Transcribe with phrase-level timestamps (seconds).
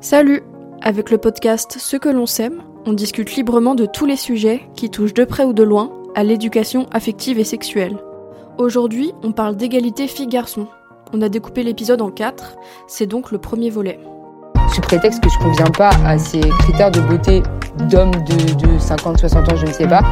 [0.00, 0.44] Salut
[0.80, 4.90] Avec le podcast Ce que l'on sème, on discute librement de tous les sujets qui
[4.90, 7.98] touchent de près ou de loin à l'éducation affective et sexuelle.
[8.58, 10.68] Aujourd'hui, on parle d'égalité filles-garçons.
[11.12, 12.54] On a découpé l'épisode en quatre,
[12.86, 13.98] c'est donc le premier volet.
[14.72, 17.42] Sous prétexte que je conviens pas à ces critères de beauté
[17.90, 20.02] d'hommes de, de 50-60 ans, je ne sais pas.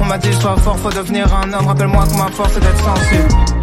[0.00, 1.66] On m'a dit sois fort, faut devenir un homme.
[1.66, 3.61] Rappelle-moi que ma force est d'être sensible.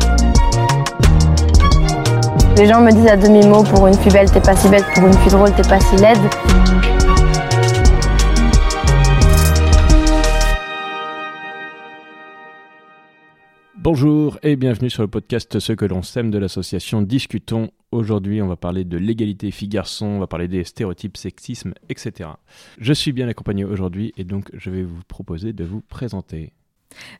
[2.60, 5.08] Les gens me disent à demi-mot pour une fille belle, t'es pas si belle, pour
[5.08, 6.17] une fille drôle, t'es pas si laide.
[13.77, 17.70] Bonjour et bienvenue sur le podcast Ce que l'on sème de l'association Discutons.
[17.94, 22.31] Aujourd'hui, on va parler de l'égalité filles-garçons, on va parler des stéréotypes, sexisme, etc.
[22.78, 26.52] Je suis bien accompagné aujourd'hui et donc je vais vous proposer de vous présenter.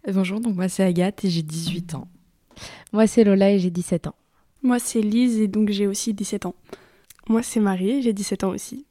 [0.06, 2.10] Bonjour, donc moi c'est Agathe et j'ai 18 ans.
[2.92, 4.16] Moi c'est Lola et j'ai 17 ans.
[4.64, 6.56] Moi c'est Lise et donc j'ai aussi 17 ans.
[7.28, 8.86] Moi c'est Marie j'ai 17 ans aussi.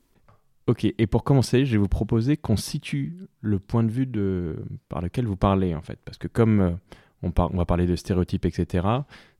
[0.66, 4.56] Ok, et pour commencer, je vais vous proposer qu'on situe le point de vue de...
[4.90, 5.98] par lequel vous parlez en fait.
[6.04, 6.70] Parce que comme euh,
[7.22, 8.86] on, va parler de stéréotypes, etc.,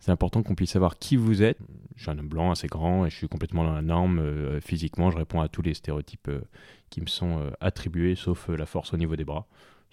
[0.01, 1.59] c'est important qu'on puisse savoir qui vous êtes.
[1.97, 4.21] Je suis un homme blanc assez grand et je suis complètement dans la norme.
[4.21, 6.41] euh, physiquement, je réponds à tous les stéréotypes euh,
[6.89, 9.47] qui me sont attribués, sauf la force au niveau des bras.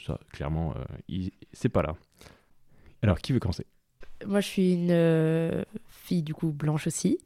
[0.06, 0.74] Ça, clairement,
[1.10, 1.96] il- c'est pas là.
[3.02, 3.66] Alors, qui veut commencer?
[4.26, 7.18] Moi je suis une euh, fille du coup blanche aussi,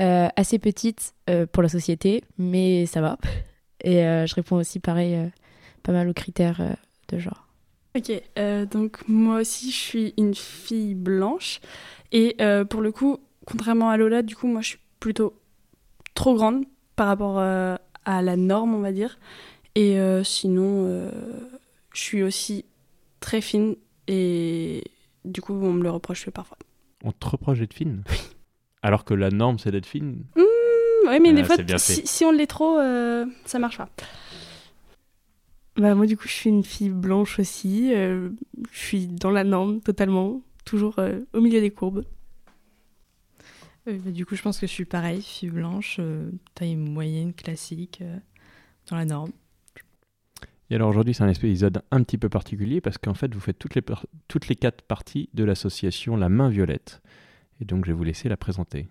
[0.00, 3.18] Euh, assez petite euh, pour la société, mais ça va.
[3.82, 5.30] Et je réponds aussi pareil,
[5.82, 6.76] pas mal aux critères
[7.08, 7.46] de genre.
[7.96, 8.10] Ok,
[8.70, 11.60] donc moi aussi je suis une fille blanche
[12.12, 12.36] et
[12.70, 15.34] pour le coup, contrairement à Lola, du coup moi je suis plutôt
[16.14, 16.64] trop grande
[16.96, 19.18] par rapport à la norme on va dire.
[19.76, 21.10] Et sinon,
[21.92, 22.64] je suis aussi
[23.20, 23.76] très fine
[24.08, 24.84] et
[25.28, 26.58] du coup on me le reproche parfois.
[27.04, 28.02] On te reproche d'être fine
[28.82, 31.94] Alors que la norme, c'est d'être fine Oui mais Ah, des fois, bien fait.
[31.94, 33.88] si, si on l'est trop, euh, ça marche pas.
[35.76, 37.92] Bah moi du coup je suis une fille blanche aussi.
[37.94, 38.30] euh,
[38.72, 42.04] je suis dans la norme totalement, toujours euh, au milieu des courbes.
[43.86, 47.32] Euh, bah, du coup, je pense que je suis pareil, fille blanche, euh, taille moyenne,
[47.32, 48.16] classique, euh,
[48.90, 49.30] dans la norme.
[50.70, 53.58] Et alors aujourd'hui, c'est un épisode un petit peu particulier parce qu'en fait, vous faites
[53.58, 53.82] toutes les,
[54.28, 57.00] toutes les quatre parties de l'association La Main Violette.
[57.60, 58.86] Et donc, je vais vous laisser la présenter.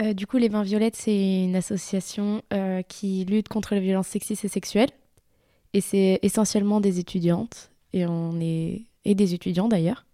[0.00, 4.08] Euh, du coup, Les Mains Violettes, c'est une association euh, qui lutte contre les violences
[4.08, 4.90] sexistes et sexuelles.
[5.74, 8.82] Et c'est essentiellement des étudiantes, et, on est...
[9.04, 10.04] et des étudiants d'ailleurs.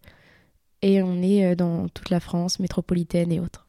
[0.83, 3.68] Et on est euh, dans toute la France métropolitaine et autres.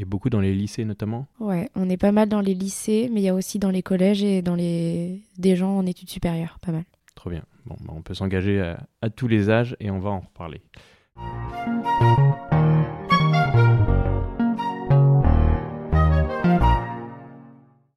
[0.00, 1.26] Et beaucoup dans les lycées notamment.
[1.40, 3.82] Ouais, on est pas mal dans les lycées, mais il y a aussi dans les
[3.82, 6.84] collèges et dans les des gens en études supérieures, pas mal.
[7.16, 7.42] Trop bien.
[7.66, 10.62] Bon, bah, on peut s'engager à, à tous les âges et on va en reparler.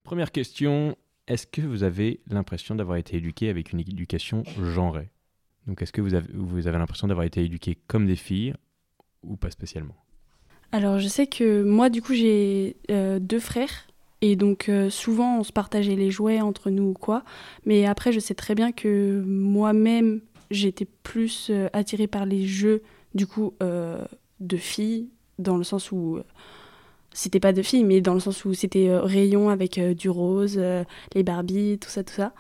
[0.04, 0.98] Première question.
[1.28, 5.12] Est-ce que vous avez l'impression d'avoir été éduqué avec une éducation genrée?
[5.68, 8.56] Donc, est-ce que vous avez, vous avez l'impression d'avoir été éduqué comme des filles
[9.22, 9.96] ou pas spécialement?
[10.74, 13.88] Alors je sais que moi du coup j'ai euh, deux frères
[14.22, 17.24] et donc euh, souvent on se partageait les jouets entre nous ou quoi.
[17.66, 22.84] Mais après je sais très bien que moi-même j'étais plus euh, attirée par les jeux
[23.16, 26.20] du coup de filles dans le sens où
[27.12, 30.58] c'était pas de filles mais dans le sens où c'était rayon avec du rose,
[31.14, 32.34] les Barbie, tout ça tout ça.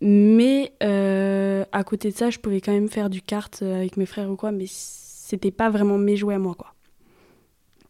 [0.00, 4.28] Mais à côté de ça je pouvais quand même faire du kart avec mes frères
[4.28, 6.74] ou quoi mais c'était pas vraiment mes jouets à moi quoi.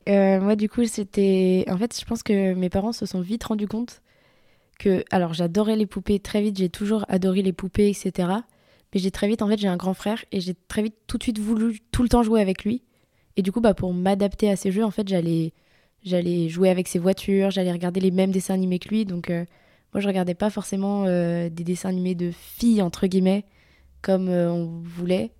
[0.08, 1.64] Euh, moi, du coup, c'était.
[1.68, 4.02] En fait, je pense que mes parents se sont vite rendus compte
[4.78, 5.04] que.
[5.10, 8.28] Alors, j'adorais les poupées très vite, j'ai toujours adoré les poupées, etc.
[8.94, 11.18] Mais j'ai très vite, en fait, j'ai un grand frère et j'ai très vite tout
[11.18, 12.82] de suite voulu tout le temps jouer avec lui.
[13.36, 15.52] Et du coup, bah, pour m'adapter à ces jeux, en fait, j'allais.
[16.04, 19.04] J'allais jouer avec ses voitures, j'allais regarder les mêmes dessins animés que lui.
[19.04, 19.44] Donc, euh,
[19.94, 23.44] moi, je regardais pas forcément euh, des dessins animés de filles, entre guillemets,
[24.02, 25.30] comme euh, on voulait.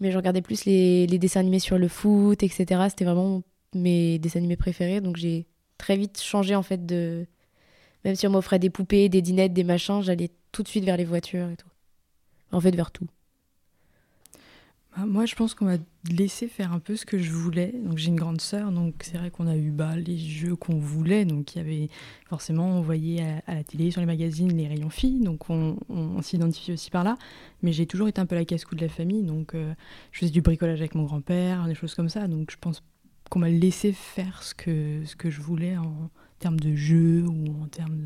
[0.00, 2.86] Mais je regardais plus les, les dessins animés sur le foot, etc.
[2.88, 3.42] C'était vraiment
[3.74, 5.00] mes dessins animés préférés.
[5.00, 5.46] Donc j'ai
[5.78, 7.26] très vite changé en fait de.
[8.04, 10.96] Même si on m'offrait des poupées, des dinettes, des machins, j'allais tout de suite vers
[10.96, 11.68] les voitures et tout.
[12.52, 13.08] En fait, vers tout.
[14.96, 15.76] Bah, moi, je pense qu'on m'a
[16.10, 17.74] laissé faire un peu ce que je voulais.
[17.84, 20.78] Donc, j'ai une grande sœur, donc c'est vrai qu'on a eu bah, les jeux qu'on
[20.78, 21.24] voulait.
[21.24, 21.88] Donc, il y avait
[22.26, 25.20] forcément, on voyait à, la télé, sur les magazines, les rayons filles.
[25.20, 27.16] Donc, on, on, on s'identifie aussi par là.
[27.62, 29.24] Mais j'ai toujours été un peu la casse-cou de la famille.
[29.24, 29.74] Donc, euh,
[30.12, 32.26] je faisais du bricolage avec mon grand-père, des choses comme ça.
[32.28, 32.82] Donc, je pense
[33.28, 37.62] qu'on m'a laissé faire ce que, ce que je voulais en termes de jeux ou
[37.62, 37.98] en termes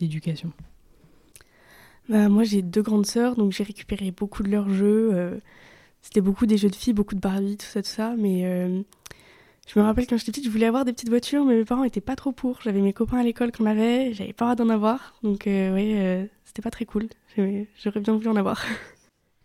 [0.00, 0.52] d'éducation.
[2.08, 5.10] Bah, moi j'ai deux grandes sœurs donc j'ai récupéré beaucoup de leurs jeux.
[5.14, 5.38] euh,
[6.02, 8.14] C'était beaucoup des jeux de filles, beaucoup de Barbie, tout ça, tout ça.
[8.18, 8.82] Mais euh,
[9.68, 11.84] Je me rappelle quand j'étais petite, je voulais avoir des petites voitures, mais mes parents
[11.84, 12.60] étaient pas trop pour.
[12.62, 15.14] J'avais mes copains à l'école qu'on avait, j'avais pas d'en avoir.
[15.22, 17.08] Donc, euh, oui, c'était pas très cool.
[17.36, 18.64] J'aurais bien voulu en avoir.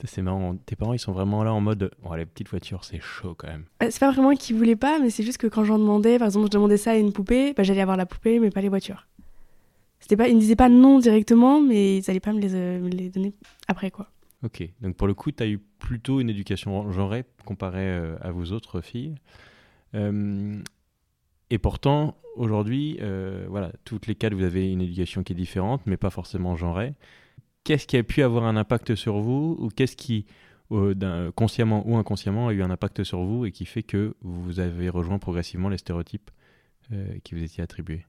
[0.06, 3.00] C'est marrant, tes parents ils sont vraiment là en mode oh, les petites voitures c'est
[3.00, 3.66] chaud quand même.
[3.84, 6.28] Euh, c'est pas vraiment qu'ils voulaient pas, mais c'est juste que quand j'en demandais, par
[6.28, 8.70] exemple je demandais ça à une poupée, bah, j'allais avoir la poupée mais pas les
[8.70, 9.08] voitures.
[10.00, 12.90] C'était pas, ils me disaient pas non directement, mais ils allaient pas me les, me
[12.90, 13.34] les donner
[13.68, 14.08] après quoi.
[14.44, 18.46] Ok, donc pour le coup tu as eu plutôt une éducation genrée comparée à vos
[18.46, 19.16] autres filles.
[19.96, 20.62] Euh,
[21.50, 25.82] et pourtant, aujourd'hui, euh, voilà, toutes les quatre, vous avez une éducation qui est différente,
[25.86, 26.94] mais pas forcément genrée.
[27.70, 30.26] Qu'est-ce qui a pu avoir un impact sur vous, ou qu'est-ce qui,
[30.72, 34.60] euh, consciemment ou inconsciemment, a eu un impact sur vous et qui fait que vous
[34.60, 36.32] avez rejoint progressivement les stéréotypes
[37.24, 38.08] qui vous étaient attribués?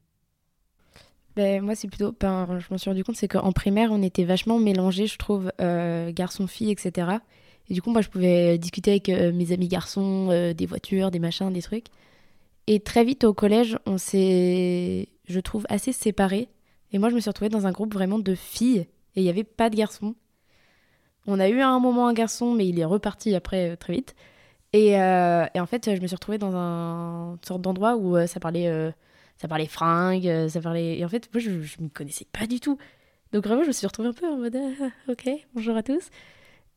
[1.36, 2.14] Ben, moi, c'est plutôt.
[2.22, 6.70] Je m'en suis rendu compte, c'est qu'en primaire, on était vachement mélangés, je trouve, garçons-filles,
[6.70, 7.18] etc.
[7.70, 11.10] Et du coup, moi, je pouvais discuter avec euh, mes amis garçons, euh, des voitures,
[11.10, 11.86] des machins, des trucs.
[12.66, 16.48] Et très vite au collège, on s'est, je trouve, assez séparés.
[16.92, 18.86] Et moi, je me suis retrouvée dans un groupe vraiment de filles.
[19.16, 20.14] Et il n'y avait pas de garçons.
[21.26, 23.92] On a eu à un moment un garçon, mais il est reparti après euh, très
[23.92, 24.14] vite.
[24.72, 28.92] Et, et, en fait, je me suis retrouvée dans un sorte d'endroit où ça parlait,
[29.36, 30.96] ça parlait fringues, ça parlait.
[30.96, 32.78] Et en fait, moi, je ne me connaissais pas du tout.
[33.32, 36.10] Donc vraiment, je me suis retrouvée un peu en mode ah, ok, bonjour à tous.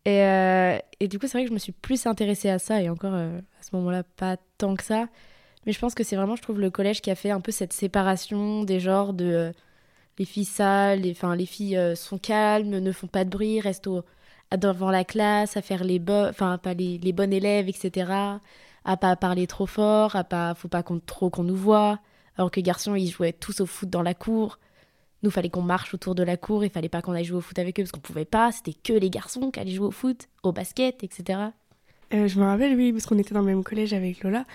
[0.05, 2.81] Et, euh, et, du coup, c'est vrai que je me suis plus intéressée à ça,
[2.81, 5.07] et encore euh, à ce moment-là, pas tant que ça.
[5.65, 7.51] Mais je pense que c'est vraiment, je trouve, le collège qui a fait un peu
[7.51, 9.51] cette séparation des genres de euh,
[10.19, 13.89] les filles sales, les, enfin, les filles sont calmes, ne font pas de bruit, restent
[14.57, 18.11] devant la classe, à faire les, les, bonnes élèves, etc.
[18.85, 21.99] À pas parler trop fort, à pas, faut pas qu'on, trop qu'on nous voit.
[22.37, 24.59] Alors que garçons, ils jouaient tous au foot dans la cour.
[25.23, 27.41] Nous, fallait qu'on marche autour de la cour, il fallait pas qu'on aille jouer au
[27.41, 29.91] foot avec eux parce qu'on pouvait pas, c'était que les garçons qui allaient jouer au
[29.91, 31.39] foot, au basket, etc.
[32.13, 34.45] Euh, je me rappelle, oui, parce qu'on était dans le même collège avec Lola.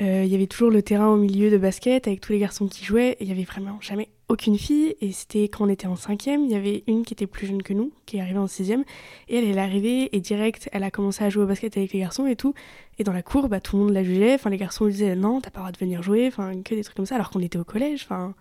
[0.00, 2.68] Euh, il y avait toujours le terrain au milieu de basket avec tous les garçons
[2.68, 3.16] qui jouaient.
[3.20, 4.94] Il y avait vraiment jamais aucune fille.
[5.00, 7.62] Et c'était quand on était en cinquième, il y avait une qui était plus jeune
[7.62, 8.84] que nous, qui est arrivée en sixième.
[9.28, 11.98] Et elle, est arrivée et direct, elle a commencé à jouer au basket avec les
[11.98, 12.54] garçons et tout.
[12.98, 14.34] Et dans la cour, bah, tout le monde la jugeait.
[14.34, 16.28] Enfin, les garçons disaient non, t'as pas le droit de venir jouer.
[16.28, 18.04] Enfin, que des trucs comme ça, alors qu'on était au collège.
[18.04, 18.34] Enfin,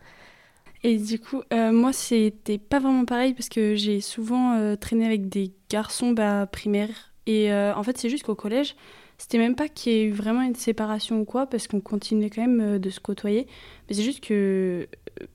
[0.83, 5.07] et du coup, euh, moi, c'était pas vraiment pareil parce que j'ai souvent euh, traîné
[5.07, 7.13] avec des garçons bah, primaires.
[7.25, 8.73] Et en fait, c'est juste qu'au collège,
[9.17, 12.29] c'était même pas qu'il y ait eu vraiment une séparation ou quoi, parce qu'on continuait
[12.29, 13.47] quand même de se côtoyer.
[13.87, 14.87] Mais c'est juste que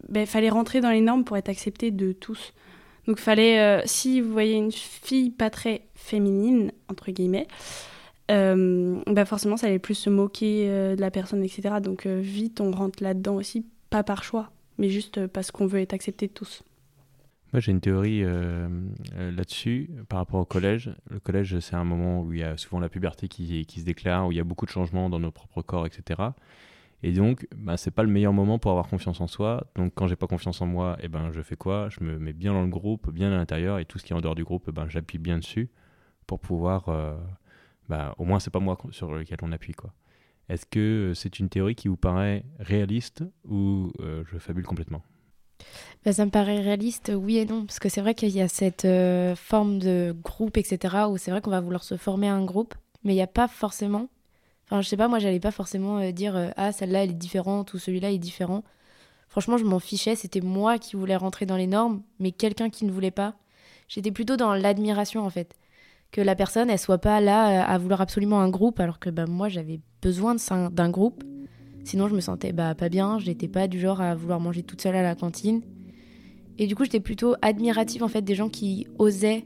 [0.08, 2.52] bah, fallait rentrer dans les normes pour être accepté de tous.
[3.06, 7.48] Donc, fallait, si vous voyez une fille pas très féminine, entre guillemets,
[8.28, 11.76] bah forcément, ça allait plus se moquer de la personne, etc.
[11.82, 15.94] Donc, vite, on rentre là-dedans aussi, pas par choix mais juste parce qu'on veut être
[15.94, 16.62] accepté de tous.
[17.52, 18.66] Moi, j'ai une théorie euh,
[19.14, 20.90] euh, là-dessus par rapport au collège.
[21.10, 24.26] Le collège, c'est un moment où il y a souvent la puberté qui, se déclare,
[24.26, 26.30] où il y a beaucoup de changements dans nos propres corps, etc.
[27.02, 29.66] Et donc, bah, c'est pas le meilleur moment pour avoir confiance en soi.
[29.74, 31.90] Donc, quand j'ai pas confiance en moi, eh ben, je fais quoi?
[31.90, 34.16] Je me mets bien dans le groupe, bien à l'intérieur, et tout ce qui est
[34.16, 35.68] en dehors du groupe, eh ben, j'appuie bien dessus
[36.26, 36.88] pour pouvoir.
[36.88, 37.18] Euh,
[37.90, 39.92] bah, au moins, c'est pas moi sur lequel on appuie, quoi.
[40.48, 45.02] Est-ce que c'est une théorie qui vous paraît réaliste ou euh, je fabule complètement?
[46.04, 48.48] Bah, Ça me paraît réaliste, oui et non, parce que c'est vrai qu'il y a
[48.48, 52.44] cette euh, forme de groupe, etc., où c'est vrai qu'on va vouloir se former un
[52.44, 52.74] groupe,
[53.04, 54.08] mais il n'y a pas forcément...
[54.66, 57.74] Enfin, je sais pas, moi, j'allais pas forcément euh, dire Ah, celle-là, elle est différente
[57.74, 58.64] ou celui-là est différent.
[59.28, 62.84] Franchement, je m'en fichais, c'était moi qui voulais rentrer dans les normes, mais quelqu'un qui
[62.84, 63.34] ne voulait pas.
[63.88, 65.56] J'étais plutôt dans l'admiration, en fait
[66.12, 69.24] que la personne elle soit pas là à vouloir absolument un groupe alors que bah,
[69.26, 70.36] moi j'avais besoin
[70.70, 71.24] d'un groupe
[71.84, 74.80] sinon je me sentais bah, pas bien j'étais pas du genre à vouloir manger toute
[74.80, 75.62] seule à la cantine
[76.58, 79.44] et du coup j'étais plutôt admirative en fait des gens qui osaient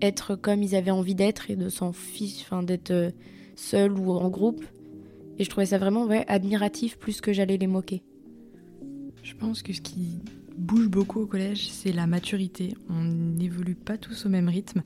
[0.00, 1.92] être comme ils avaient envie d'être et de s'en
[2.40, 3.10] enfin d'être euh,
[3.56, 4.64] seul ou en groupe
[5.38, 8.02] et je trouvais ça vraiment ouais, admiratif plus que j'allais les moquer
[9.22, 10.20] je pense que ce qui
[10.58, 12.74] bouge beaucoup au collège, c'est la maturité.
[12.90, 14.82] On n'évolue pas tous au même rythme.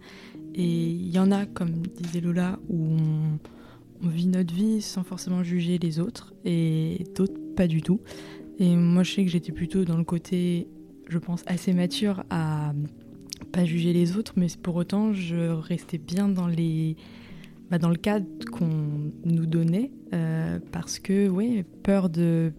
[0.54, 3.38] Et il y en a, comme disait Lola, où on,
[4.08, 8.00] vit notre vie sans forcément juger les autres, et d'autres pas du tout.
[8.58, 10.68] Et moi, je sais que j'étais plutôt dans le côté,
[11.08, 12.72] je pense, assez mature à
[13.52, 16.96] pas juger les autres, mais pour autant, je restais bien dans les
[17.72, 22.52] bah, dans le cadre qu'on nous donnait, euh, parce que, oui, peur de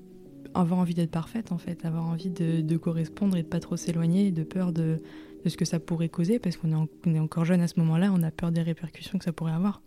[0.56, 4.32] avoir envie d'être parfaite en fait, avoir envie de, correspondre et de pas trop s'éloigner,
[4.32, 4.98] de peur de,
[5.46, 8.32] ce que ça pourrait causer, parce qu'on est, encore jeune à ce moment-là, on a
[8.32, 9.84] peur des répercussions que ça pourrait avoir.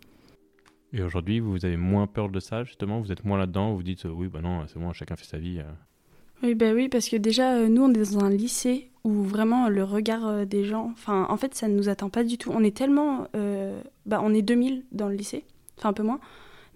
[0.93, 3.01] Et aujourd'hui, vous avez moins peur de ça justement?
[3.01, 5.59] Vous êtes moins là-dedans Vous dites oui, bah non, c'est bon, chacun fait sa vie.
[5.59, 5.71] Euh.
[6.43, 9.69] Oui, bah oui, parce que déjà, euh, nous, on est dans un lycée où vraiment
[9.69, 12.51] le regard euh, des gens, enfin, en fait, ça ne nous attend pas du tout.
[12.53, 13.27] On est tellement,
[14.05, 15.45] bah, on est 2000 dans le lycée,
[15.77, 16.19] enfin un peu moins,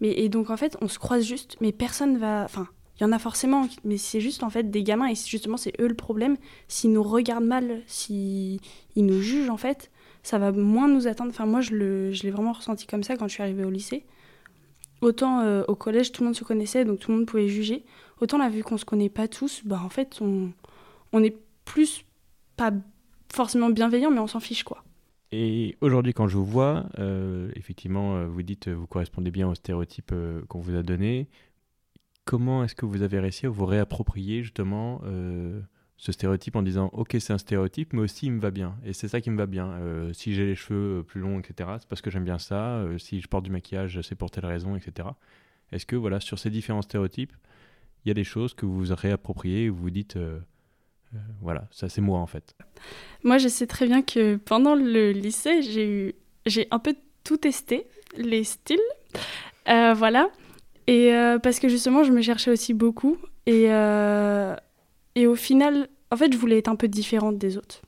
[0.02, 2.44] Mais, et donc, en fait, on se croise juste, mais personne va.
[2.44, 2.68] Enfin,
[3.00, 5.74] il y en a forcément, mais c'est juste en fait des gamins, et justement, c'est
[5.80, 6.38] eux le problème.
[6.68, 8.60] S'ils nous regardent mal, s'ils
[8.96, 9.90] nous jugent, en fait,
[10.24, 11.32] ça va moins nous attendre.
[11.32, 14.06] Enfin, moi, je l'ai vraiment ressenti comme ça quand je suis arrivée au lycée.
[15.02, 17.84] Autant euh, au collège, tout le monde se connaissait, donc tout le monde pouvait juger.
[18.20, 20.52] Autant là, vu qu'on se connaît pas tous, bah en fait, on,
[21.12, 21.36] on est
[21.66, 22.06] plus
[22.56, 22.72] pas
[23.34, 24.84] forcément bienveillant, mais on s'en fiche, quoi.
[25.32, 29.56] Et aujourd'hui, quand je vous vois, euh, effectivement, euh, vous dites vous correspondez bien aux
[29.56, 30.14] stéréotypes
[30.48, 31.30] qu'on vous a donnés.
[32.26, 35.02] Comment est-ce que vous avez réussi à vous réapproprier justement
[36.02, 38.76] ce stéréotype en disant ok c'est un stéréotype mais aussi il me va bien.
[38.84, 39.68] Et c'est ça qui me va bien.
[39.74, 42.78] Euh, si j'ai les cheveux euh, plus longs etc c'est parce que j'aime bien ça.
[42.78, 45.10] Euh, si je porte du maquillage c'est pour telle raison etc
[45.72, 47.34] est-ce que voilà sur ces différents stéréotypes
[48.04, 50.18] il y a des choses que vous vous réappropriez et vous vous dites
[51.40, 52.56] voilà ça c'est moi en fait?
[53.24, 56.16] Moi je sais très bien que pendant le lycée j'ai eu
[56.48, 57.86] j'ai un peu tout testé
[58.18, 58.80] les styles.
[59.68, 60.32] Voilà.
[60.88, 61.12] Et
[61.44, 63.18] parce que justement je me cherchais aussi beaucoup.
[63.46, 63.68] Et
[65.16, 67.82] et au final, en fait, je voulais être un peu différente des autres.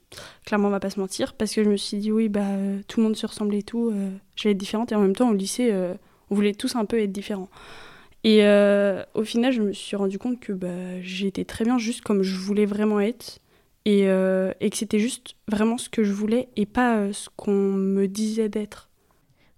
[0.46, 2.80] Clairement, on va pas se mentir, parce que je me suis dit, oui, bah, euh,
[2.88, 4.92] tout le monde se ressemble et tout, euh, je vais être différente.
[4.94, 5.94] Et en même temps, au lycée, euh,
[6.30, 7.50] on voulait tous un peu être différents.
[8.26, 8.42] Et
[9.16, 12.38] au final, je me suis rendu compte que bah, j'étais très bien juste comme je
[12.38, 13.40] voulais vraiment être.
[13.84, 18.08] Et, et que c'était juste vraiment ce que je voulais et pas ce qu'on me
[18.08, 18.90] disait d'être.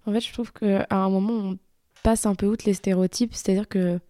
[0.04, 1.58] En fait, je trouve qu'à un moment, on
[2.02, 3.34] passe un peu outre les stéréotypes.
[3.34, 4.00] C'est-à-dire que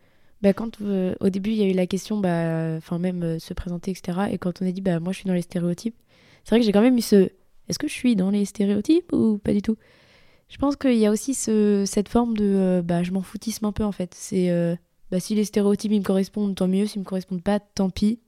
[0.43, 3.39] bah, quand euh, au début il y a eu la question, bah, enfin même euh,
[3.39, 4.29] se présenter, etc.
[4.31, 5.97] Et quand on a dit, bah moi je suis dans les stéréotypes,
[6.45, 7.31] c'est vrai que j'ai quand même eu ce,
[7.69, 9.77] est-ce que je suis dans les stéréotypes ou pas du tout?
[10.49, 13.65] Je pense qu'il y a aussi ce, cette forme de, euh, bah je m'en foutisme
[13.65, 14.15] un peu en fait.
[14.15, 14.79] C'est,
[15.11, 16.87] bah si les stéréotypes ils me correspondent, tant mieux.
[16.87, 18.21] S'ils me correspondent pas, tant pis.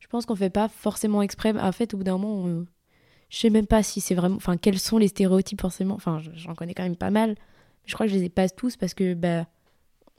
[0.00, 1.58] Je pense qu'on fait pas forcément exprès.
[1.58, 2.64] En fait, au bout d'un moment,
[3.30, 5.94] je sais même pas si c'est vraiment, enfin quels sont les stéréotypes forcément.
[5.94, 7.34] Enfin, j'en connais quand même pas mal.
[7.84, 9.46] Je crois que je les ai pas tous parce que bah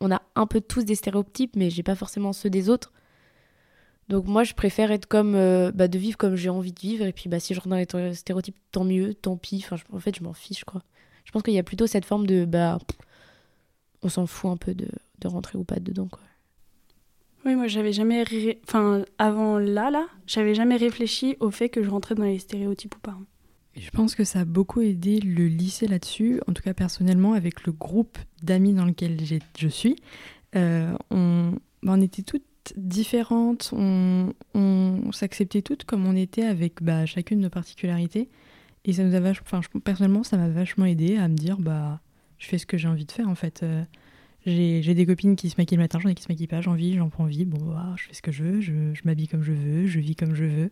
[0.01, 2.91] on a un peu tous des stéréotypes, mais j'ai pas forcément ceux des autres.
[4.10, 7.06] Donc moi, je préfère être comme, euh, bah, de vivre comme j'ai envie de vivre.
[7.06, 9.63] Et puis, bah, si je rentre dans les stéréotypes, tant mieux, tant pis.
[9.63, 10.82] Enfin, en fait, je m'en fiche, quoi.
[11.25, 12.79] Je pense qu'il y a plutôt cette forme de, bah,
[14.01, 14.88] on s'en fout un peu de,
[15.25, 16.22] rentrer ou pas dedans, quoi.
[17.46, 18.25] Oui, moi, j'avais jamais,
[18.68, 22.96] enfin, avant là, là, j'avais jamais réfléchi au fait que je rentrais dans les stéréotypes
[22.96, 23.18] ou pas.
[23.76, 27.66] Je pense que ça a beaucoup aidé le lycée là-dessus, en tout cas personnellement, avec
[27.66, 29.18] le groupe d'amis dans lequel
[29.58, 29.96] je suis.
[30.56, 32.44] Euh, on, bah, on, était toutes
[32.76, 34.32] différentes, on,
[35.12, 38.30] s'acceptait toutes comme on était avec bah, chacune nos particularités.
[38.86, 42.02] Et ça nous a vachement, enfin, personnellement, ça m'a vachement aidé à me dire, bah,
[42.38, 43.62] je fais ce que j'ai envie de faire en fait.
[43.64, 43.84] Euh,
[44.46, 46.74] j'ai des copines qui se maquillent le matin, j'en ai qui se maquillent pas, j'en
[46.74, 47.46] vis, j'en prends vie.
[47.46, 50.00] Bon, bah, je fais ce que je veux, je, je m'habille comme je veux, je
[50.00, 50.72] vis comme je veux.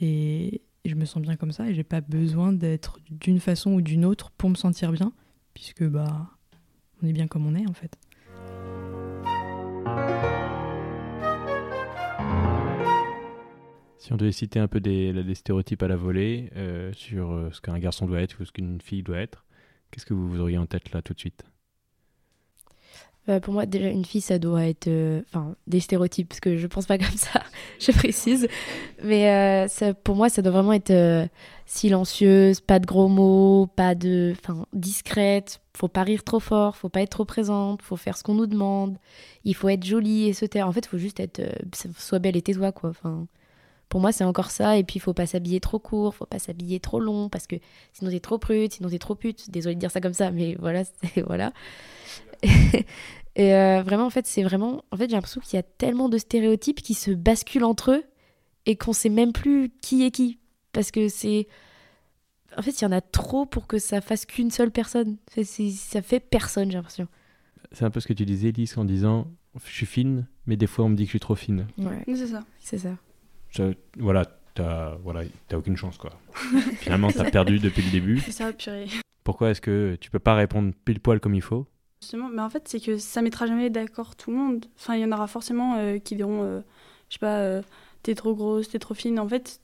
[0.00, 3.80] Et, je me sens bien comme ça et j'ai pas besoin d'être d'une façon ou
[3.80, 5.12] d'une autre pour me sentir bien
[5.54, 6.30] puisque bah
[7.02, 7.98] on est bien comme on est en fait.
[13.98, 17.60] Si on devait citer un peu des, stéréotypes à la volée euh, sur euh, ce
[17.60, 19.44] qu'un garçon doit être ou ce qu'une fille doit être,
[19.90, 21.42] qu'est-ce que vous auriez en tête là tout de suite?
[23.26, 24.86] Bah, pour moi, déjà, une fille, ça doit être.
[24.86, 27.42] Euh, enfin, des stéréotypes, parce que je pense pas comme ça,
[27.80, 28.48] je précise.
[29.02, 31.26] Mais euh, ça, pour moi, ça doit vraiment être euh,
[31.66, 34.34] silencieuse, pas de gros mots, pas de.
[34.40, 35.60] Enfin, discrète.
[35.76, 38.46] Faut pas rire trop fort, faut pas être trop présente, faut faire ce qu'on nous
[38.46, 38.96] demande.
[39.44, 40.68] Il faut être jolie et se taire.
[40.68, 41.42] En fait, faut juste être.
[41.98, 42.90] sois belle et tais-toi, quoi.
[42.90, 43.26] Enfin.
[43.88, 44.76] Pour moi, c'est encore ça.
[44.76, 47.56] Et puis, il faut pas s'habiller trop court, faut pas s'habiller trop long, parce que
[47.92, 49.50] sinon t'es trop prude, sinon t'es trop pute.
[49.50, 50.82] Désolée de dire ça comme ça, mais voilà,
[51.26, 51.52] voilà.
[53.36, 54.84] et euh, vraiment, en fait, c'est vraiment.
[54.90, 58.04] En fait, j'ai l'impression qu'il y a tellement de stéréotypes qui se basculent entre eux
[58.66, 60.38] et qu'on sait même plus qui est qui.
[60.72, 61.46] Parce que c'est.
[62.56, 65.16] En fait, il y en a trop pour que ça fasse qu'une seule personne.
[65.28, 67.08] Ça fait personne, j'ai l'impression.
[67.72, 69.26] C'est un peu ce que tu disais, Elise, en disant
[69.64, 71.66] je suis fine, mais des fois on me dit que je suis trop fine.
[71.78, 72.44] Ouais, c'est ça.
[72.60, 72.90] C'est ça.
[73.98, 74.24] voilà,
[74.54, 75.22] t'as voilà,
[75.54, 76.10] aucune chance, quoi.
[76.80, 78.20] Finalement, t'as perdu depuis le début.
[78.20, 78.88] C'est ça, purée.
[79.24, 81.66] Pourquoi est-ce que tu peux pas répondre pile poil comme il faut
[82.00, 84.66] Justement, mais en fait, c'est que ça mettra jamais d'accord tout le monde.
[84.76, 86.60] Enfin, il y en aura forcément euh, qui diront, euh,
[87.08, 87.62] je sais pas, euh,
[88.02, 89.18] t'es trop grosse, t'es trop fine.
[89.18, 89.60] En fait,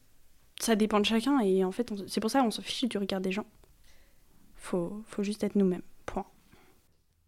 [0.59, 3.21] ça dépend de chacun et en fait, c'est pour ça qu'on s'en fiche du regard
[3.21, 3.47] des gens.
[4.57, 5.83] Faut, faut juste être nous-mêmes.
[6.07, 6.27] Point.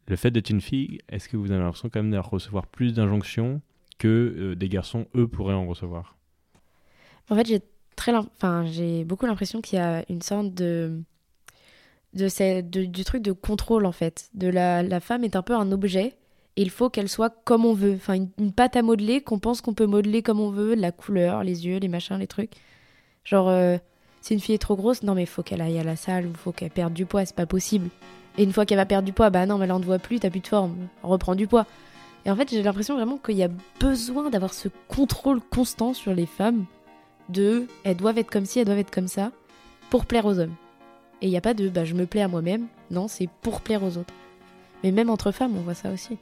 [0.09, 2.95] Le fait d'être une fille, est-ce que vous avez l'impression quand même de recevoir plus
[2.95, 3.61] d'injonctions
[3.99, 6.17] que des garçons, eux, pourraient en recevoir?
[7.31, 7.61] En fait, j'ai
[7.97, 11.03] très, enfin, j'ai beaucoup l'impression qu'il y a une sorte de
[12.15, 14.31] de, du truc de contrôle en fait.
[14.35, 16.15] De la, la femme est un peu un objet
[16.57, 17.95] et il faut qu'elle soit comme on veut.
[17.95, 21.43] Enfin, une, pâte à modeler qu'on pense qu'on peut modeler comme on veut, la couleur,
[21.43, 22.53] les yeux, les machins, les trucs.
[23.25, 23.77] Genre, euh,
[24.21, 26.35] si une fille est trop grosse, non mais faut qu'elle aille à la salle ou
[26.35, 27.89] faut qu'elle perde du poids, c'est pas possible.
[28.39, 30.21] Et une fois qu'elle va perdre du poids, bah non, mais là on voit plus,
[30.21, 31.67] t'as plus de forme, on reprend du poids.
[32.27, 36.15] Et en fait, j'ai l'impression vraiment qu'il y a besoin d'avoir ce contrôle constant sur
[36.15, 36.65] les femmes
[37.29, 39.31] de elles doivent être comme ci, elles doivent être comme ça,
[39.91, 40.55] pour plaire aux hommes.
[41.21, 43.61] Et il n'y a pas de bah je me plais à moi-même, non, c'est pour
[43.61, 44.13] plaire aux autres.
[44.83, 46.19] Mais même entre femmes, on voit ça aussi.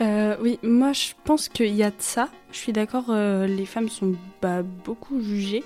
[0.00, 2.28] Euh, oui, moi je pense qu'il y a de ça.
[2.50, 5.64] Je suis d'accord, euh, les femmes sont bah, beaucoup jugées.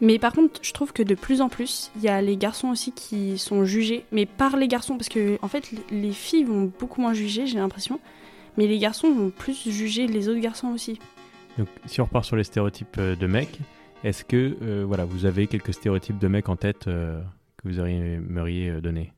[0.00, 2.68] Mais par contre, je trouve que de plus en plus, il y a les garçons
[2.68, 6.70] aussi qui sont jugés, mais par les garçons, parce que en fait, les filles vont
[6.78, 7.98] beaucoup moins juger, j'ai l'impression,
[8.56, 11.00] mais les garçons vont plus juger les autres garçons aussi.
[11.58, 13.58] Donc, si on repart sur les stéréotypes euh, de mecs,
[14.04, 17.20] est-ce que euh, voilà, vous avez quelques stéréotypes de mecs en tête euh,
[17.56, 19.12] que vous aimeriez euh, donner?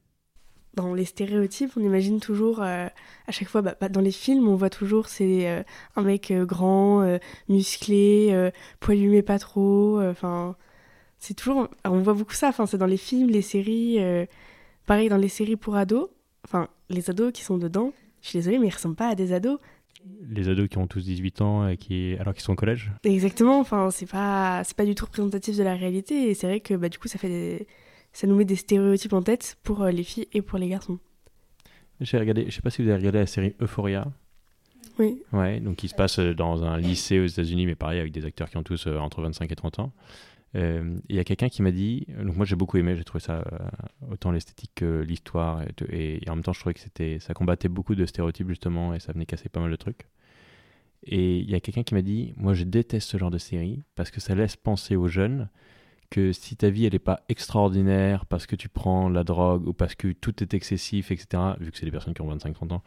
[0.74, 2.90] Dans les stéréotypes, on imagine toujours, à
[3.30, 5.64] chaque fois, bah, bah, dans les films, on voit toujours c'est
[5.96, 7.18] un mec grand,
[7.48, 10.00] musclé, poilu mais pas trop.
[10.00, 10.54] Enfin,
[11.18, 12.50] c'est toujours, on voit beaucoup ça.
[12.50, 13.98] Enfin, c'est dans les films, les séries.
[14.86, 16.08] pareil dans les séries pour ados.
[16.44, 17.92] Enfin, les ados qui sont dedans.
[18.22, 19.58] Je suis désolée, mais ils ressemblent pas à des ados.
[20.28, 23.58] Les ados qui ont tous 18 ans et qui, alors qu'ils sont au collège Exactement.
[23.60, 26.30] Enfin, c'est pas, c'est pas du tout représentatif de la réalité.
[26.30, 27.66] Et c'est vrai que bah, du coup, ça fait, des-
[28.12, 30.98] ça nous met des stéréotypes en tête pour euh, les filles et pour les garçons.
[32.00, 34.06] J'ai regardé, je sais pas si vous avez regardé la série Euphoria.
[34.98, 35.22] Oui.
[35.32, 38.24] Ouais, donc qui se passe euh, dans un lycée aux États-Unis, mais pareil avec des
[38.24, 39.92] acteurs qui ont tous euh, entre 25 et 30 ans.
[40.56, 43.20] Euh, Il y a quelqu'un qui m'a dit, donc moi j'ai beaucoup aimé, j'ai trouvé
[43.20, 43.58] ça euh,
[44.10, 47.94] autant l'esthétique que l'histoire, et, en même temps je trouvais que c'était, ça combattait beaucoup
[47.94, 50.08] de stéréotypes justement, et ça venait casser pas mal de trucs.
[51.04, 53.82] Et il y a quelqu'un qui m'a dit, moi je déteste ce genre de série
[53.94, 55.48] parce que ça laisse penser aux jeunes
[56.10, 59.72] que si ta vie elle est pas extraordinaire parce que tu prends la drogue ou
[59.72, 62.82] parce que tout est excessif, etc., vu que c'est des personnes qui ont 25-30 ans,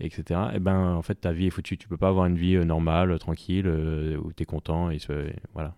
[0.00, 1.76] etc., et ben en fait ta vie est foutue.
[1.78, 4.98] Tu peux pas avoir une vie euh, normale, tranquille, où tu es content, et
[5.54, 5.74] voilà.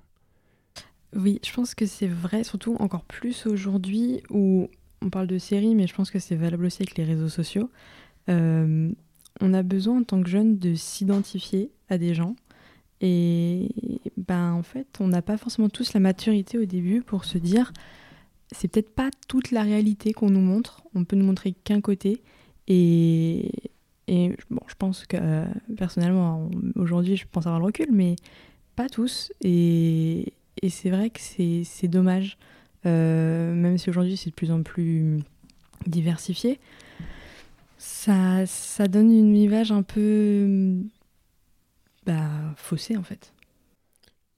[1.16, 4.68] Oui, je pense que c'est vrai, surtout encore plus aujourd'hui où
[5.02, 7.68] on parle de séries, mais je pense que c'est valable aussi avec les réseaux sociaux.
[8.28, 8.90] Euh,
[9.40, 12.36] on a besoin en tant que jeune de s'identifier à des gens.
[13.00, 13.68] Et
[14.18, 17.72] ben en fait, on n'a pas forcément tous la maturité au début pour se dire
[18.52, 22.22] c'est peut-être pas toute la réalité qu'on nous montre, on peut nous montrer qu'un côté.
[22.68, 23.50] Et,
[24.08, 25.46] et bon, je pense que euh,
[25.76, 28.16] personnellement, on- aujourd'hui, je pense avoir le recul, mais
[28.76, 29.32] pas tous.
[29.42, 32.38] Et, et c'est vrai que c'est c'est dommage,
[32.86, 35.18] euh, même si aujourd'hui c'est de plus en plus
[35.86, 36.58] diversifié.
[37.78, 40.76] Ça, ça donne une image un peu
[42.06, 43.32] bah, faussée en fait.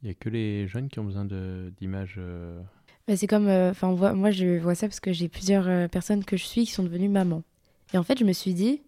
[0.03, 2.17] Il y a que les jeunes qui ont besoin de- d'images.
[2.19, 2.61] euh,
[3.07, 6.25] Bah, c'est comme, euh, enfin, moi je vois ça parce que j'ai plusieurs euh, personnes
[6.25, 7.43] que je suis qui sont devenues mamans.
[7.95, 8.83] Et en fait, je me suis dit,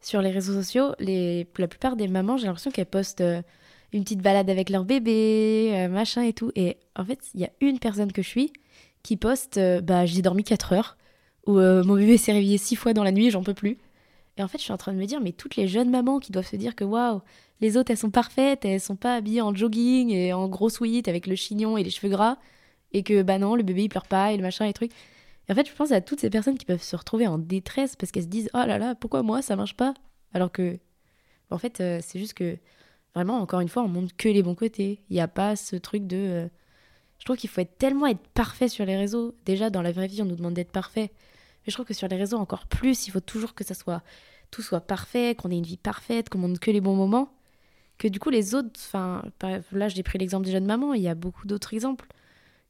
[0.00, 3.42] sur les réseaux sociaux, les, la plupart des mamans, j'ai l'impression qu'elles postent euh,
[3.96, 6.52] une petite balade avec leur bébé, euh, machin et tout.
[6.54, 8.52] Et en fait, il y a une personne que je suis
[9.02, 10.96] qui poste, euh, bah, j'ai dormi 4 heures,
[11.46, 13.78] ou euh, mon bébé s'est réveillé 6 fois dans la nuit, j'en peux plus.
[14.36, 16.18] Et en fait, je suis en train de me dire, mais toutes les jeunes mamans
[16.18, 17.22] qui doivent se dire que waouh,
[17.60, 21.08] les autres elles sont parfaites, elles sont pas habillées en jogging et en gros sweat
[21.08, 22.36] avec le chignon et les cheveux gras
[22.92, 24.92] et que bah non le bébé il pleure pas et le machin et les trucs
[25.48, 27.96] et en fait je pense à toutes ces personnes qui peuvent se retrouver en détresse
[27.96, 29.94] parce qu'elles se disent oh là là pourquoi moi ça marche pas?
[30.34, 30.78] Alors que
[31.50, 32.58] en fait c'est juste que
[33.16, 35.00] vraiment encore une fois on montre que les bons côtés.
[35.08, 36.48] Il n'y a pas ce truc de euh,
[37.18, 39.34] je trouve qu'il faut être tellement être parfait sur les réseaux.
[39.46, 41.10] Déjà dans la vraie vie on nous demande d'être parfait.
[41.10, 44.02] Mais je trouve que sur les réseaux encore plus il faut toujours que ça soit
[44.50, 47.32] tout soit parfait qu'on ait une vie parfaite qu'on montre que les bons moments.
[47.96, 49.22] Que du coup les autres enfin
[49.72, 52.06] là j'ai pris l'exemple des jeunes mamans il y a beaucoup d'autres exemples.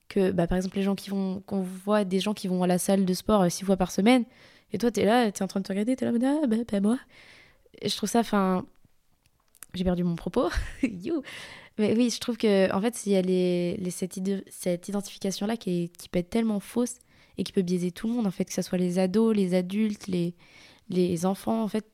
[0.09, 2.69] Que bah, par exemple les gens qui vont qu'on voit des gens qui vont à
[2.69, 4.25] la salle de sport euh, six fois par semaine.
[4.73, 6.81] Et toi t'es là t'es en train de te regarder t'es là ah bah, bah,
[6.81, 6.99] moi.
[7.83, 8.65] Et je trouve ça enfin
[9.77, 10.49] j'ai perdu mon propos.
[11.79, 14.89] Mais oui je trouve que en fait il y a les, les- cette, ide- cette
[14.89, 16.95] identification là qui, peut être tellement fausse
[17.37, 19.53] et qui peut biaiser tout le monde en fait que ce soit les ados les
[19.55, 21.87] adultes les enfants en fait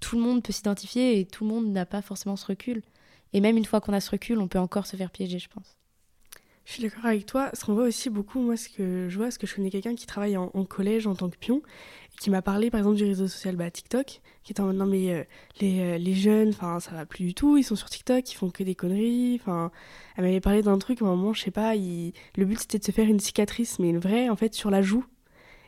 [0.00, 2.82] tout le monde peut s'identifier et tout le monde n'a pas forcément ce recul.
[3.32, 5.48] Et même une fois qu'on a ce recul on peut encore se faire piéger je
[5.48, 5.76] pense.
[6.66, 7.50] Je suis d'accord avec toi.
[7.52, 9.94] Ce qu'on voit aussi beaucoup, moi, ce que je vois, c'est que je connais quelqu'un
[9.94, 11.60] qui travaille en, collège en tant que pion
[12.20, 14.86] qui m'a parlé, par exemple, du réseau social bah, TikTok, qui est en mode non,
[14.86, 15.24] mais euh,
[15.60, 18.34] les, euh, les jeunes, enfin, ça va plus du tout, ils sont sur TikTok, ils
[18.36, 19.38] font que des conneries.
[19.40, 19.70] Enfin,
[20.16, 22.78] elle m'avait parlé d'un truc, à un moment, je sais pas, il- le but c'était
[22.78, 25.04] de se faire une cicatrice, mais une vraie, en fait, sur la joue.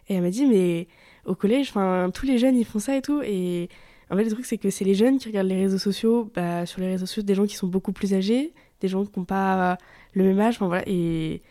[0.08, 0.88] Et elle m'a dit, mais
[1.24, 3.20] au collège, enfin, tous les jeunes, ils font ça et tout.
[3.22, 3.68] Et
[4.10, 6.64] en fait, le truc, c'est que c'est les jeunes qui regardent les réseaux sociaux, bah,
[6.66, 9.24] sur les réseaux sociaux, des gens qui sont beaucoup plus âgés, des gens qui n'ont
[9.24, 9.78] pas
[10.12, 11.42] le même âge, enfin voilà, et,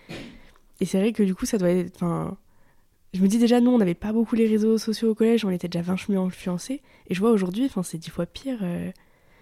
[0.79, 2.03] et c'est vrai que du coup, ça doit être.
[3.15, 5.49] Je me dis déjà, nous, on n'avait pas beaucoup les réseaux sociaux au collège, on
[5.49, 8.59] était déjà vachement influencés, et je vois aujourd'hui, c'est dix fois pire.
[8.61, 8.91] euh.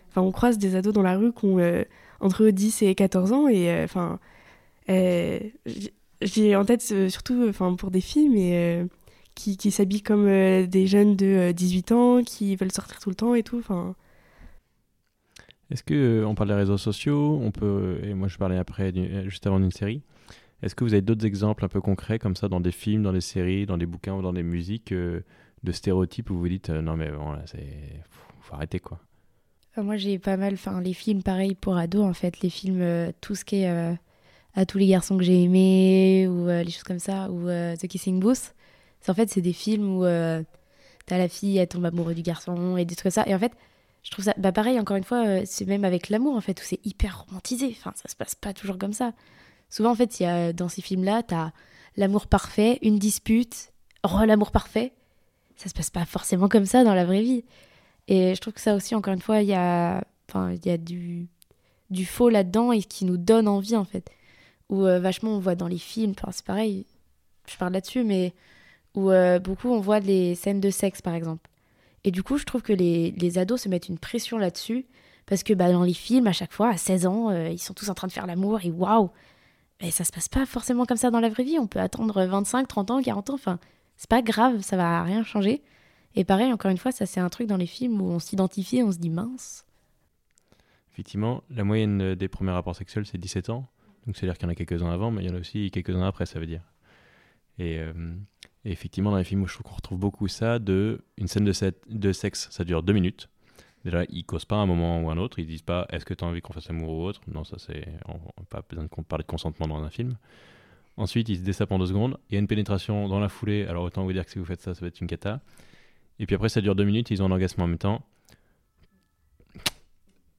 [0.10, 1.84] Enfin, on croise des ados dans la rue qui ont euh,
[2.20, 4.20] entre 10 et 14 ans, et euh, enfin,
[4.88, 8.86] j'ai- en tête surtout, pour des filles, mais
[9.36, 10.26] qui, qui s'habillent comme
[10.68, 13.58] des jeunes de 18 ans, qui veulent sortir tout le temps et tout.
[13.58, 13.96] Enfin,
[15.72, 18.94] Est-ce que on parle des réseaux sociaux On peut et moi je parlais après
[19.28, 20.02] juste avant d'une série.
[20.64, 23.12] Est-ce que vous avez d'autres exemples un peu concrets comme ça dans des films, dans
[23.12, 25.20] des séries, dans des bouquins ou dans des musiques euh,
[25.64, 28.02] de stéréotypes où vous dites euh, non mais bon là c'est
[28.40, 29.00] faut, arrêter quoi?
[29.78, 32.82] Euh, Moi, j'ai pas mal, enfin, les films, pareil pour ados, en fait, les films,
[32.82, 33.98] euh, tout ce qui est
[34.56, 38.20] à tous les garçons que j'ai aimés, ou les choses comme ça, ou The Kissing
[38.20, 38.54] Booth.
[39.08, 42.86] En fait, c'est des films où t'as la fille, elle tombe amoureuse du garçon, et
[42.86, 43.28] des trucs comme ça.
[43.28, 43.54] Et en fait,
[44.04, 46.64] je trouve ça, bah pareil, encore une fois, c'est même avec l'amour, en fait, où
[46.64, 47.76] c'est hyper romantisé.
[47.80, 49.14] Enfin, ça se passe pas toujours comme ça.
[49.74, 51.50] Souvent, en fait, y a, dans ces films-là, t'as
[51.98, 54.94] l'amour parfait, une dispute, re l'amour parfait.
[55.56, 57.44] Ça se passe pas forcément comme ça dans la vraie vie.
[58.08, 60.04] Et je trouve que ça aussi, encore une fois, il y a,
[60.36, 61.28] il y a du,
[61.90, 64.12] du faux là-dedans et qui nous donne envie, en fait.
[64.70, 66.86] Où euh, vachement on voit dans les films, c'est pareil,
[67.50, 68.36] je parle là-dessus, mais
[68.94, 71.50] où euh, beaucoup on voit les scènes de sexe, par exemple.
[72.04, 74.86] Et du coup, je trouve que les, les ados se mettent une pression là-dessus,
[75.26, 77.74] parce que bah, dans les films, à chaque fois, à 16 ans, euh, ils sont
[77.74, 79.10] tous en train de faire l'amour et waouh!
[79.82, 81.60] Mais ça se passe pas forcément comme ça dans la vraie vie.
[81.60, 83.60] On peut attendre 25, 30 ans, 40 ans, enfin,
[83.98, 85.62] c'est pas grave, ça va rien changer.
[86.16, 88.78] Et pareil, encore une fois, ça c'est un truc dans les films où on s'identifie
[88.78, 89.66] et on se dit mince.
[90.94, 93.68] Effectivement, la moyenne des premiers rapports sexuels c'est 17 ans.
[94.06, 96.04] Donc c'est-à-dire qu'il y en a quelques-uns avant, mais il y en a aussi quelques-uns
[96.04, 96.62] après, ça veut dire.
[97.58, 97.94] Et, euh,
[98.66, 102.12] et effectivement, dans les films, je trouve qu'on retrouve beaucoup ça de une scène de
[102.14, 103.30] sexe, ça dure deux minutes.
[103.84, 106.24] Déjà, ils causent pas un moment ou un autre, ils disent pas est-ce que tu
[106.24, 107.22] as envie qu'on fasse amour ou autre?
[107.28, 107.86] Non, ça c'est.
[108.08, 110.16] On n'a pas besoin de parler de consentement dans un film.
[110.96, 112.18] Ensuite, ils se désapent en deux secondes.
[112.30, 114.46] Il y a une pénétration dans la foulée, alors autant vous dire que si vous
[114.46, 115.42] faites ça, ça va être une cata.
[116.20, 118.04] Et puis après, ça dure deux minutes, ils ont un orgasme en même temps.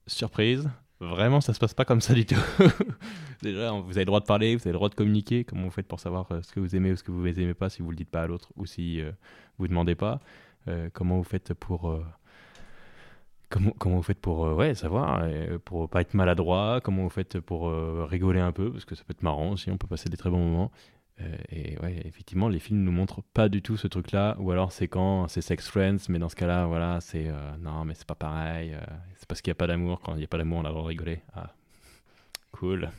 [0.07, 2.35] Surprise, vraiment, ça se passe pas comme ça du tout.
[3.41, 5.43] Déjà, vous avez le droit de parler, vous avez le droit de communiquer.
[5.43, 7.53] Comment vous faites pour savoir euh, ce que vous aimez ou ce que vous aimez
[7.53, 9.11] pas si vous le dites pas à l'autre ou si euh,
[9.57, 10.19] vous demandez pas?
[10.67, 12.05] Euh, Comment vous faites pour euh,
[13.79, 17.69] comment, vous faites pour euh, savoir euh, pour pas être maladroit Comment vous faites pour
[17.69, 19.71] euh, rigoler un peu parce que ça peut être marrant aussi.
[19.71, 20.71] On peut passer des très bons moments.
[21.21, 24.73] Euh, et ouais, effectivement, les films nous montrent pas du tout ce truc-là, ou alors
[24.73, 28.15] c'est quand c'est sex friends, mais dans ce cas-là, voilà, c'est non, mais c'est pas
[28.15, 28.75] pareil,
[29.15, 30.01] c'est parce qu'il n'y a pas d'amour.
[30.01, 31.21] Quand il n'y a pas d'amour, on a le droit de rigoler.
[31.33, 31.53] Ah,
[32.51, 32.89] cool.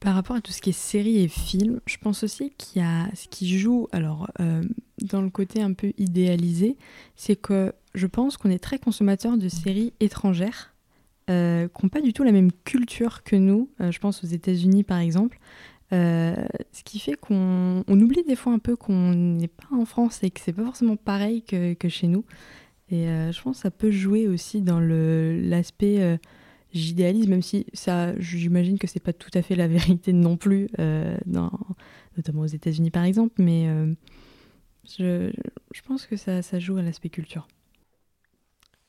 [0.00, 2.84] Par rapport à tout ce qui est séries et films, je pense aussi qu'il y
[2.84, 4.28] a ce qui joue, alors
[5.00, 6.76] dans le côté un peu idéalisé,
[7.16, 10.74] c'est que je pense qu'on est très consommateur de séries étrangères
[11.30, 13.70] euh, qui n'ont pas du tout la même culture que nous.
[13.80, 15.38] Euh, je pense aux États-Unis par exemple.
[15.92, 16.34] Euh,
[16.72, 20.22] ce qui fait qu'on on oublie des fois un peu qu'on n'est pas en France
[20.22, 22.24] et que c'est pas forcément pareil que, que chez nous.
[22.90, 26.18] Et euh, je pense que ça peut jouer aussi dans l'aspect
[26.72, 30.68] j'idéalise, même si ça, j'imagine que c'est pas tout à fait la vérité non plus,
[32.16, 33.66] notamment aux États-Unis par exemple, mais
[34.84, 35.30] je,
[35.72, 37.46] je pense que ça, ça joue à l'aspect culture.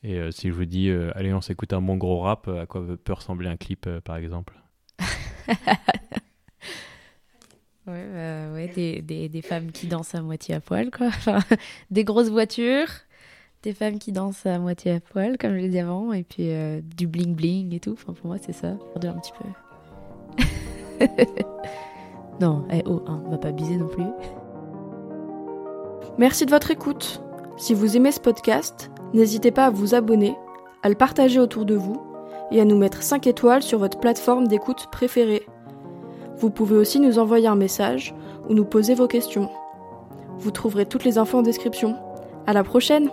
[0.02, 2.62] Et euh, si je vous dis, euh, allez, on s'écoute un bon gros rap, euh,
[2.62, 4.54] à quoi peut ressembler un clip, euh, par exemple?
[7.86, 11.06] Ouais, bah, ouais des, des, des femmes qui dansent à moitié à poil, quoi.
[11.08, 11.38] Enfin,
[11.90, 12.88] des grosses voitures,
[13.62, 16.50] des femmes qui dansent à moitié à poil, comme je l'ai dit avant, et puis
[16.50, 17.92] euh, du bling bling et tout.
[17.92, 18.76] Enfin, pour moi, c'est ça.
[19.02, 21.06] Un petit peu.
[22.40, 24.04] non, eh, oh, hein, on va pas abuser non plus.
[26.18, 27.22] Merci de votre écoute.
[27.56, 30.36] Si vous aimez ce podcast, n'hésitez pas à vous abonner,
[30.82, 32.00] à le partager autour de vous
[32.50, 35.46] et à nous mettre 5 étoiles sur votre plateforme d'écoute préférée.
[36.38, 38.14] Vous pouvez aussi nous envoyer un message
[38.48, 39.50] ou nous poser vos questions.
[40.38, 41.96] Vous trouverez toutes les infos en description.
[42.46, 43.10] À la prochaine!